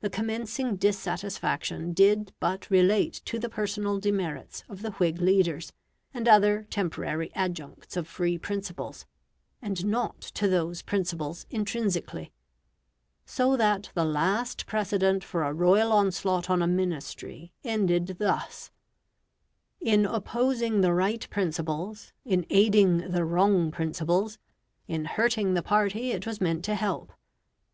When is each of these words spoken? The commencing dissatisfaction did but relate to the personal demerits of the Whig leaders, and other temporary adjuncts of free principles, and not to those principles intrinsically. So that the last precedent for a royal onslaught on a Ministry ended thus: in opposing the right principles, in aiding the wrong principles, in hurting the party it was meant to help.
The 0.00 0.08
commencing 0.08 0.76
dissatisfaction 0.76 1.92
did 1.92 2.32
but 2.40 2.70
relate 2.70 3.20
to 3.26 3.38
the 3.38 3.50
personal 3.50 4.00
demerits 4.00 4.64
of 4.66 4.80
the 4.80 4.92
Whig 4.92 5.20
leaders, 5.20 5.74
and 6.14 6.26
other 6.26 6.66
temporary 6.70 7.30
adjuncts 7.34 7.94
of 7.94 8.08
free 8.08 8.38
principles, 8.38 9.04
and 9.60 9.84
not 9.84 10.22
to 10.22 10.48
those 10.48 10.80
principles 10.80 11.44
intrinsically. 11.50 12.32
So 13.26 13.58
that 13.58 13.90
the 13.92 14.06
last 14.06 14.64
precedent 14.64 15.22
for 15.22 15.42
a 15.42 15.52
royal 15.52 15.92
onslaught 15.92 16.48
on 16.48 16.62
a 16.62 16.66
Ministry 16.66 17.52
ended 17.62 18.16
thus: 18.18 18.70
in 19.82 20.06
opposing 20.06 20.80
the 20.80 20.94
right 20.94 21.28
principles, 21.28 22.14
in 22.24 22.46
aiding 22.48 23.10
the 23.12 23.26
wrong 23.26 23.70
principles, 23.70 24.38
in 24.86 25.04
hurting 25.04 25.52
the 25.52 25.62
party 25.62 26.12
it 26.12 26.24
was 26.26 26.40
meant 26.40 26.64
to 26.64 26.74
help. 26.74 27.12